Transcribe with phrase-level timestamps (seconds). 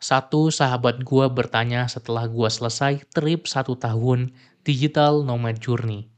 [0.00, 4.32] Satu sahabat gua bertanya setelah gua selesai trip satu tahun
[4.64, 6.08] digital nomad journey.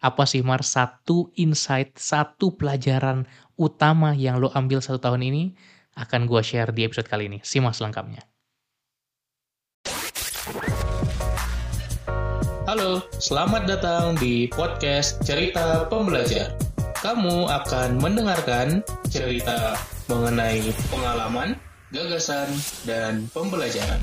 [0.00, 3.28] Apa sih Mar satu insight, satu pelajaran
[3.60, 5.52] utama yang lo ambil satu tahun ini?
[6.00, 7.44] Akan gua share di episode kali ini.
[7.44, 8.24] Simak selengkapnya.
[12.64, 16.56] Halo, selamat datang di podcast Cerita Pembelajar.
[17.04, 18.80] Kamu akan mendengarkan
[19.12, 19.76] cerita
[20.08, 21.60] mengenai pengalaman,
[21.96, 22.52] gagasan,
[22.84, 23.98] dan pembelajaran.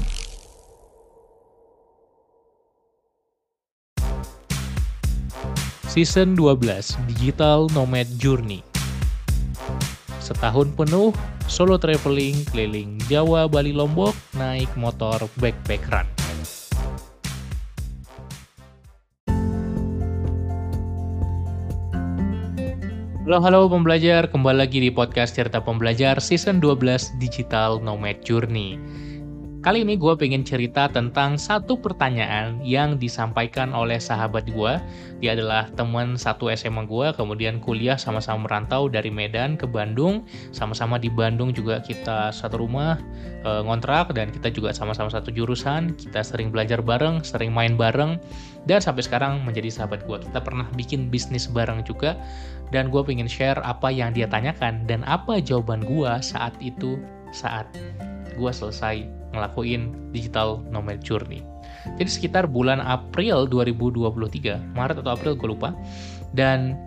[5.94, 8.66] Season 12 Digital Nomad Journey
[10.18, 11.14] Setahun penuh
[11.46, 16.23] solo traveling keliling Jawa, Bali, Lombok naik motor backpackeran.
[23.24, 28.76] Halo halo pembelajar, kembali lagi di podcast Cerita Pembelajar Season 12 Digital Nomad Journey.
[29.64, 34.74] Kali ini gue pengen cerita tentang satu pertanyaan yang disampaikan oleh sahabat gue.
[35.24, 40.28] Dia adalah teman satu SMA gue, kemudian kuliah sama-sama merantau dari Medan ke Bandung.
[40.52, 43.00] Sama-sama di Bandung juga kita satu rumah
[43.48, 45.96] e, ngontrak dan kita juga sama-sama satu jurusan.
[45.96, 48.20] Kita sering belajar bareng, sering main bareng,
[48.68, 50.28] dan sampai sekarang menjadi sahabat gue.
[50.28, 52.20] Kita pernah bikin bisnis bareng juga,
[52.76, 57.00] dan gue pengen share apa yang dia tanyakan dan apa jawaban gue saat itu
[57.34, 57.68] saat
[58.38, 59.04] gue selesai
[59.34, 61.42] ngelakuin digital nomad journey.
[62.00, 65.76] Jadi sekitar bulan April 2023, Maret atau April gue lupa.
[66.32, 66.78] Dan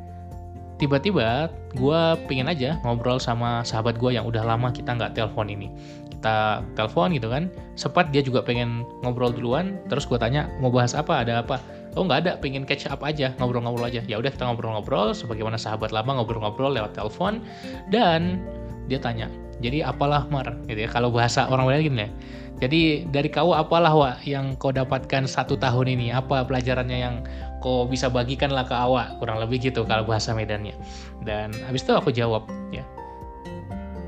[0.80, 5.69] tiba-tiba gue pengen aja ngobrol sama sahabat gue yang udah lama kita nggak telepon ini.
[6.17, 10.97] Kita telepon gitu kan, sempat dia juga pengen ngobrol duluan, terus gue tanya mau bahas
[10.97, 11.61] apa, ada apa?
[11.97, 14.00] Oh nggak ada, pengen catch up aja, ngobrol-ngobrol aja.
[14.05, 17.44] Ya udah kita ngobrol-ngobrol, sebagaimana sahabat lama ngobrol-ngobrol lewat telepon,
[17.92, 18.41] dan
[18.89, 19.28] dia tanya,
[19.61, 22.11] jadi apalah Mar gitu ya kalau bahasa orang lain gini ya.
[22.57, 26.09] Jadi dari kau apalah wa yang kau dapatkan satu tahun ini?
[26.09, 27.15] Apa pelajarannya yang
[27.61, 29.21] kau bisa bagikan lah ke awak?
[29.21, 30.73] Kurang lebih gitu kalau bahasa Medannya.
[31.20, 32.80] Dan habis itu aku jawab ya.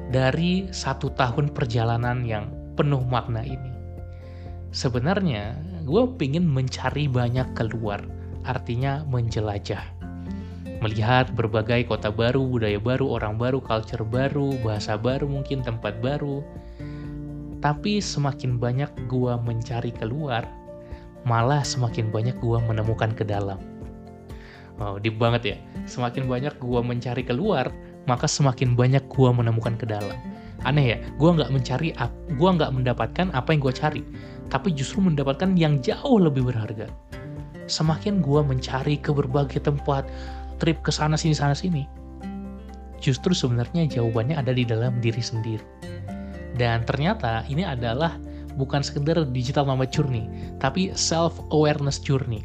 [0.08, 3.68] Dari satu tahun perjalanan yang penuh makna ini.
[4.72, 8.00] Sebenarnya gue pengen mencari banyak keluar.
[8.48, 9.97] Artinya menjelajah
[10.78, 16.42] melihat berbagai kota baru, budaya baru, orang baru, culture baru, bahasa baru, mungkin tempat baru.
[17.58, 20.46] Tapi semakin banyak gua mencari keluar,
[21.26, 23.58] malah semakin banyak gua menemukan ke dalam.
[24.78, 25.56] Wow, deep banget ya.
[25.90, 27.74] Semakin banyak gua mencari keluar,
[28.06, 30.14] maka semakin banyak gua menemukan ke dalam.
[30.62, 31.90] Aneh ya, gua nggak mencari,
[32.38, 34.06] gua nggak mendapatkan apa yang gua cari,
[34.46, 36.86] tapi justru mendapatkan yang jauh lebih berharga.
[37.66, 40.06] Semakin gua mencari ke berbagai tempat,
[40.58, 41.86] trip ke sana sini sana sini.
[42.98, 45.62] Justru sebenarnya jawabannya ada di dalam diri sendiri.
[46.58, 48.18] Dan ternyata ini adalah
[48.58, 50.26] bukan sekedar digital nomad journey,
[50.58, 52.42] tapi self awareness journey.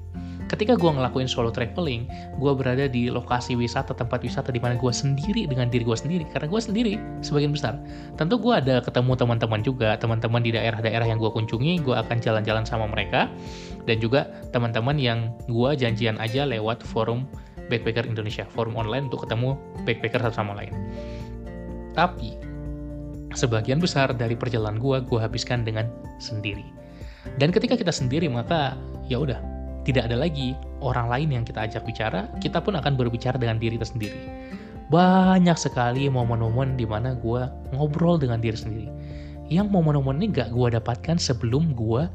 [0.54, 2.06] Ketika gue ngelakuin solo traveling,
[2.38, 6.30] gue berada di lokasi wisata, tempat wisata di mana gue sendiri dengan diri gue sendiri.
[6.30, 6.94] Karena gue sendiri
[7.26, 7.82] sebagian besar.
[8.22, 12.70] Tentu gue ada ketemu teman-teman juga, teman-teman di daerah-daerah yang gue kunjungi, gue akan jalan-jalan
[12.70, 13.34] sama mereka.
[13.90, 17.26] Dan juga teman-teman yang gue janjian aja lewat forum
[17.72, 19.56] Backpacker Indonesia, forum online untuk ketemu
[19.88, 20.74] backpacker satu sama lain.
[21.94, 22.36] Tapi,
[23.38, 25.88] sebagian besar dari perjalanan gue, gue habiskan dengan
[26.18, 26.66] sendiri.
[27.40, 28.76] Dan ketika kita sendiri, maka
[29.08, 29.40] ya udah,
[29.88, 33.80] tidak ada lagi orang lain yang kita ajak bicara, kita pun akan berbicara dengan diri
[33.80, 34.20] kita sendiri.
[34.92, 38.88] Banyak sekali momen-momen di mana gue ngobrol dengan diri sendiri.
[39.48, 42.08] Yang momen-momen ini gak gue dapatkan sebelum gue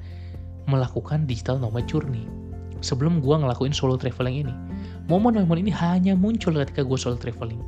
[0.69, 2.29] melakukan digital nomad journey.
[2.85, 4.55] Sebelum gue ngelakuin solo traveling ini
[5.09, 7.61] momen-momen ini hanya muncul ketika gue solo traveling.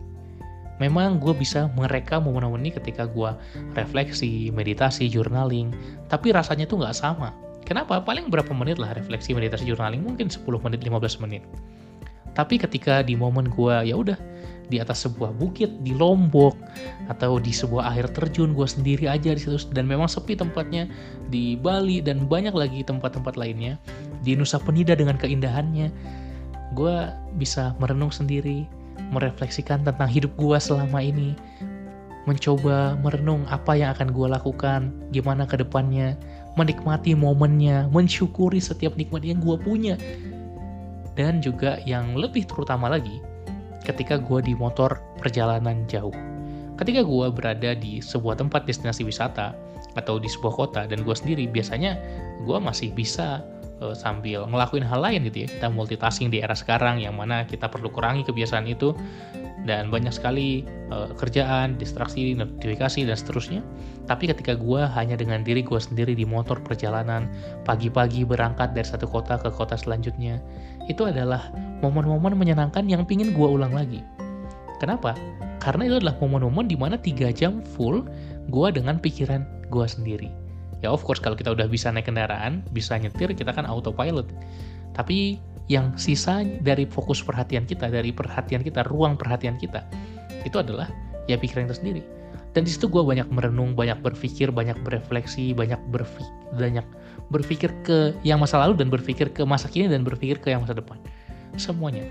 [0.81, 3.33] Memang gue bisa merekam momen-momen ini ketika gue
[3.77, 5.73] refleksi, meditasi, journaling,
[6.09, 7.33] tapi rasanya tuh nggak sama.
[7.65, 8.01] Kenapa?
[8.01, 11.43] Paling berapa menit lah refleksi, meditasi, journaling, mungkin 10 menit, 15 menit.
[12.33, 14.17] Tapi ketika di momen gue, ya udah
[14.71, 16.55] di atas sebuah bukit di Lombok
[17.11, 20.87] atau di sebuah air terjun gue sendiri aja di situ dan memang sepi tempatnya
[21.27, 23.77] di Bali dan banyak lagi tempat-tempat lainnya
[24.23, 25.91] di Nusa Penida dengan keindahannya
[26.75, 26.97] gue
[27.39, 28.67] bisa merenung sendiri,
[29.11, 31.35] merefleksikan tentang hidup gue selama ini,
[32.29, 34.81] mencoba merenung apa yang akan gue lakukan,
[35.11, 36.15] gimana ke depannya,
[36.55, 39.97] menikmati momennya, mensyukuri setiap nikmat yang gue punya.
[41.19, 43.19] Dan juga yang lebih terutama lagi,
[43.83, 46.15] ketika gue di motor perjalanan jauh.
[46.79, 49.53] Ketika gue berada di sebuah tempat destinasi wisata
[49.99, 51.99] atau di sebuah kota dan gue sendiri, biasanya
[52.47, 53.45] gue masih bisa
[53.81, 57.67] uh, sambil ngelakuin hal lain gitu ya kita multitasking di era sekarang yang mana kita
[57.67, 58.95] perlu kurangi kebiasaan itu
[59.69, 63.61] dan banyak sekali uh, kerjaan, distraksi, notifikasi dan seterusnya.
[64.09, 67.29] Tapi ketika gue hanya dengan diri gue sendiri di motor perjalanan,
[67.69, 70.41] pagi-pagi berangkat dari satu kota ke kota selanjutnya,
[70.89, 71.53] itu adalah
[71.85, 74.01] momen-momen menyenangkan yang pingin gue ulang lagi.
[74.81, 75.13] Kenapa?
[75.61, 78.09] Karena itu adalah momen-momen di mana tiga jam full
[78.49, 80.40] gue dengan pikiran gue sendiri.
[80.81, 84.29] Ya of course kalau kita udah bisa naik kendaraan, bisa nyetir, kita kan autopilot.
[84.97, 85.37] Tapi
[85.71, 89.87] yang sisa dari fokus perhatian kita, dari perhatian kita, ruang perhatian kita,
[90.43, 90.91] itu adalah
[91.31, 92.03] ya pikiran itu sendiri.
[92.51, 96.27] Dan di situ gue banyak merenung, banyak berpikir, banyak berefleksi, banyak berpikir,
[96.59, 96.87] banyak
[97.31, 100.75] berpikir ke yang masa lalu dan berpikir ke masa kini dan berpikir ke yang masa
[100.75, 100.99] depan.
[101.55, 102.11] Semuanya.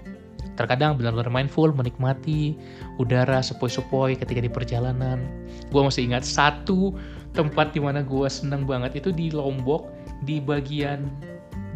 [0.56, 2.56] Terkadang benar-benar mindful, menikmati
[3.00, 5.20] udara sepoi-sepoi ketika di perjalanan.
[5.72, 6.96] Gue masih ingat satu
[7.34, 9.90] tempat di mana gue seneng banget itu di Lombok,
[10.26, 11.10] di bagian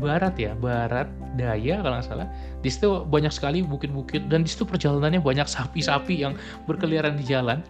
[0.01, 1.05] barat ya, barat
[1.37, 2.27] daya kalau nggak salah.
[2.65, 6.33] Di situ banyak sekali bukit-bukit dan di situ perjalanannya banyak sapi-sapi yang
[6.65, 7.61] berkeliaran di jalan.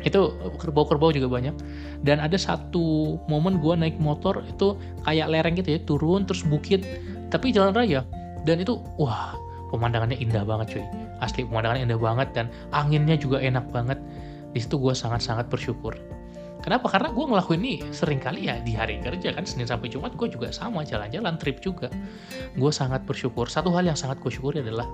[0.00, 1.52] Itu kerbau-kerbau juga banyak.
[2.00, 6.80] Dan ada satu momen gue naik motor itu kayak lereng gitu ya, turun terus bukit,
[7.28, 8.00] tapi jalan raya.
[8.48, 9.36] Dan itu wah
[9.68, 10.84] pemandangannya indah banget cuy.
[11.20, 14.00] Asli pemandangannya indah banget dan anginnya juga enak banget.
[14.56, 15.94] Di situ gue sangat-sangat bersyukur
[16.60, 16.92] Kenapa?
[16.92, 20.28] Karena gue ngelakuin ini sering kali ya di hari kerja kan Senin sampai Jumat gue
[20.28, 21.88] juga sama jalan-jalan trip juga.
[22.56, 23.48] Gue sangat bersyukur.
[23.48, 24.84] Satu hal yang sangat gue syukuri adalah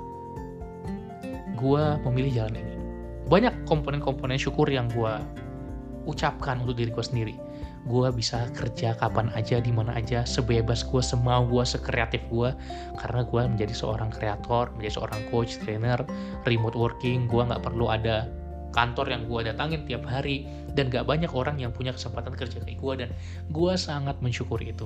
[1.58, 2.74] gue memilih jalan ini.
[3.26, 5.14] Banyak komponen-komponen syukur yang gue
[6.06, 7.34] ucapkan untuk diri gue sendiri.
[7.86, 12.50] Gue bisa kerja kapan aja, di mana aja, sebebas gue, semau gue, sekreatif gue.
[12.98, 15.98] Karena gue menjadi seorang kreator, menjadi seorang coach, trainer,
[16.46, 17.26] remote working.
[17.30, 18.26] Gue nggak perlu ada
[18.76, 20.44] kantor yang gue datangin tiap hari.
[20.76, 23.10] Dan gak banyak orang yang punya kesempatan kerja kayak gue dan
[23.48, 24.84] gue sangat mensyukuri itu.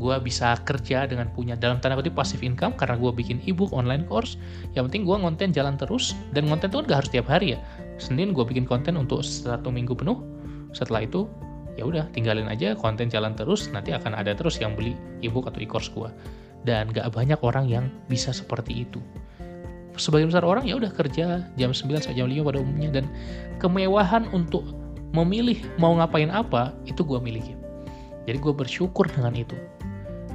[0.00, 4.08] Gue bisa kerja dengan punya dalam tanda kutip passive income karena gue bikin ebook online
[4.08, 4.40] course.
[4.72, 6.16] Yang penting gue konten jalan terus.
[6.32, 7.58] Dan konten itu kan gak harus tiap hari ya.
[8.00, 10.24] Senin gue bikin konten untuk satu minggu penuh.
[10.72, 11.28] Setelah itu
[11.76, 13.68] ya udah tinggalin aja konten jalan terus.
[13.68, 16.08] Nanti akan ada terus yang beli ebook atau e-course gue
[16.64, 18.98] dan gak banyak orang yang bisa seperti itu
[19.96, 22.90] sebagian besar orang ya udah kerja jam 9 sampai jam 5 pada umumnya.
[23.00, 23.04] Dan
[23.58, 24.64] kemewahan untuk
[25.14, 27.54] memilih mau ngapain apa itu gue miliki.
[28.26, 29.54] Jadi gue bersyukur dengan itu.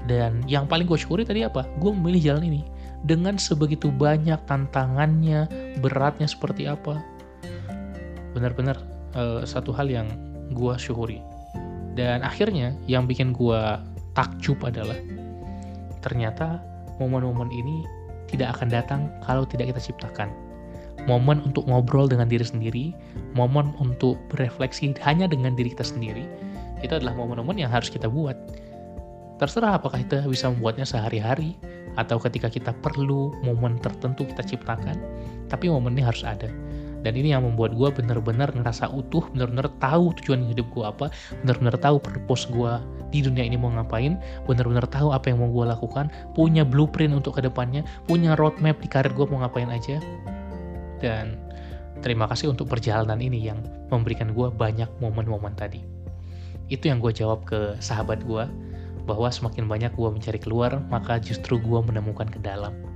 [0.10, 1.68] Dan yang paling gue syukuri tadi apa?
[1.78, 2.62] Gue memilih jalan ini.
[3.00, 5.48] Dengan sebegitu banyak tantangannya
[5.80, 7.00] beratnya seperti apa.
[8.34, 8.80] Benar-benar
[9.14, 10.08] uh, satu hal yang
[10.54, 11.22] gue syukuri.
[11.94, 13.60] Dan akhirnya yang bikin gue
[14.16, 14.98] takjub adalah
[16.00, 16.64] ternyata
[16.98, 17.84] momen-momen ini
[18.30, 20.30] tidak akan datang kalau tidak kita ciptakan.
[21.08, 22.86] Momen untuk ngobrol dengan diri sendiri,
[23.34, 26.28] momen untuk berefleksi hanya dengan diri kita sendiri,
[26.86, 28.36] itu adalah momen-momen yang harus kita buat.
[29.40, 31.56] Terserah apakah kita bisa membuatnya sehari-hari,
[31.98, 34.96] atau ketika kita perlu momen tertentu kita ciptakan,
[35.50, 36.48] tapi momen ini harus ada
[37.04, 41.08] dan ini yang membuat gue bener-bener ngerasa utuh bener-bener tahu tujuan hidup gue apa
[41.44, 42.74] bener-bener tahu purpose gue
[43.10, 47.40] di dunia ini mau ngapain bener-bener tahu apa yang mau gue lakukan punya blueprint untuk
[47.40, 50.02] ke depannya punya roadmap di karir gue mau ngapain aja.
[51.00, 51.40] Dan
[52.04, 55.82] terima kasih untuk perjalanan ini yang memberikan gue banyak momen-momen tadi.
[56.70, 58.46] Itu yang gue jawab ke sahabat gue
[59.10, 62.89] bahwa semakin banyak gue mencari keluar maka justru gue menemukan ke dalam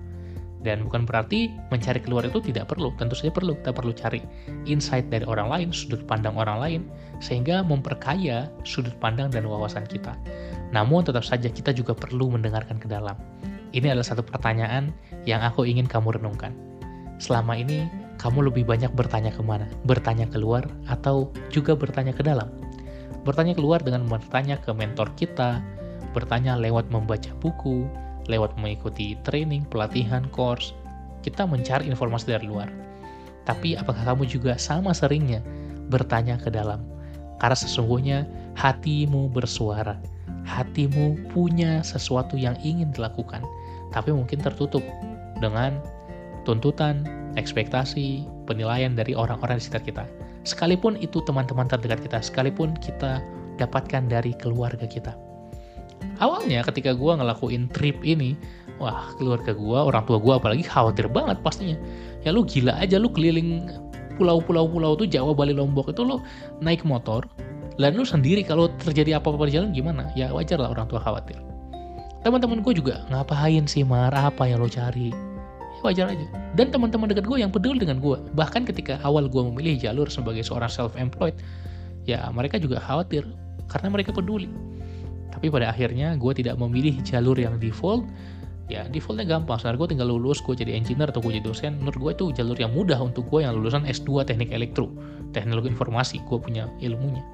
[0.64, 3.54] dan bukan berarti mencari keluar itu tidak perlu, tentu saja perlu.
[3.60, 4.24] Kita perlu cari
[4.64, 6.82] insight dari orang lain, sudut pandang orang lain,
[7.20, 10.16] sehingga memperkaya sudut pandang dan wawasan kita.
[10.72, 13.20] Namun tetap saja kita juga perlu mendengarkan ke dalam.
[13.76, 14.96] Ini adalah satu pertanyaan
[15.28, 16.56] yang aku ingin kamu renungkan.
[17.20, 17.86] Selama ini,
[18.18, 19.68] kamu lebih banyak bertanya ke mana?
[19.84, 22.48] Bertanya keluar atau juga bertanya ke dalam?
[23.28, 25.60] Bertanya keluar dengan bertanya ke mentor kita,
[26.14, 27.90] bertanya lewat membaca buku,
[28.28, 30.72] lewat mengikuti training, pelatihan, course,
[31.24, 32.70] kita mencari informasi dari luar.
[33.44, 35.44] Tapi apakah kamu juga sama seringnya
[35.92, 36.84] bertanya ke dalam?
[37.40, 38.24] Karena sesungguhnya
[38.56, 40.00] hatimu bersuara.
[40.44, 43.44] Hatimu punya sesuatu yang ingin dilakukan,
[43.96, 44.84] tapi mungkin tertutup
[45.40, 45.80] dengan
[46.44, 47.08] tuntutan,
[47.40, 50.04] ekspektasi, penilaian dari orang-orang di sekitar kita.
[50.44, 53.24] Sekalipun itu teman-teman terdekat kita, sekalipun kita
[53.56, 55.16] dapatkan dari keluarga kita
[56.20, 58.38] awalnya ketika gue ngelakuin trip ini
[58.82, 61.78] wah keluarga gue orang tua gue apalagi khawatir banget pastinya.
[62.24, 63.68] Ya lu gila aja lu keliling
[64.16, 66.22] pulau-pulau pulau tuh Jawa Bali Lombok itu lu
[66.62, 67.26] naik motor
[67.82, 70.10] dan lu sendiri kalau terjadi apa-apa di jalan gimana?
[70.14, 71.38] Ya wajar lah orang tua khawatir.
[72.24, 75.12] Teman-teman gue juga ngapain sih marah apa yang lo cari?
[75.76, 76.28] Ya wajar aja.
[76.56, 80.46] Dan teman-teman dekat gue yang peduli dengan gue bahkan ketika awal gue memilih jalur sebagai
[80.46, 81.36] seorang self employed
[82.04, 83.24] ya mereka juga khawatir
[83.72, 84.52] karena mereka peduli
[85.34, 88.06] tapi pada akhirnya gue tidak memilih jalur yang default.
[88.70, 89.58] Ya defaultnya gampang.
[89.58, 91.82] Sekarang gue tinggal lulus gue jadi engineer atau gue jadi dosen.
[91.82, 94.94] Menurut gue itu jalur yang mudah untuk gue yang lulusan S2 teknik elektro.
[95.34, 97.26] Teknologi informasi gue punya ilmunya.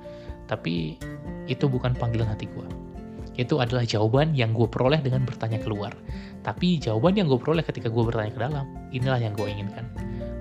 [0.48, 0.96] Tapi
[1.51, 2.65] itu bukan panggilan hati gue
[3.39, 5.96] itu adalah jawaban yang gue peroleh dengan bertanya keluar.
[6.44, 9.88] Tapi jawaban yang gue peroleh ketika gue bertanya ke dalam inilah yang gue inginkan.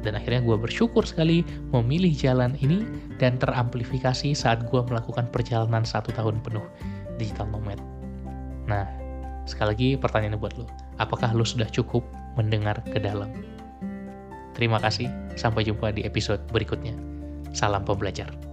[0.03, 2.83] Dan akhirnya gue bersyukur sekali memilih jalan ini
[3.23, 6.67] dan teramplifikasi saat gue melakukan perjalanan satu tahun penuh
[7.19, 7.77] digital nomad.
[8.71, 8.87] Nah,
[9.45, 10.65] sekali lagi pertanyaan buat lo,
[11.03, 12.07] apakah lo sudah cukup
[12.39, 13.29] mendengar ke dalam?
[14.57, 16.95] Terima kasih, sampai jumpa di episode berikutnya.
[17.53, 18.48] Salam pembelajar.